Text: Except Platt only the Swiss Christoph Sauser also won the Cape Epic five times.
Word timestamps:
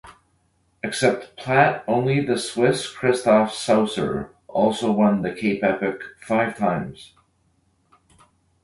Except 0.83 1.37
Platt 1.37 1.83
only 1.87 2.25
the 2.25 2.35
Swiss 2.39 2.89
Christoph 2.91 3.53
Sauser 3.53 4.31
also 4.47 4.91
won 4.91 5.21
the 5.21 5.31
Cape 5.31 5.63
Epic 5.63 6.01
five 6.25 6.57
times. 6.57 7.13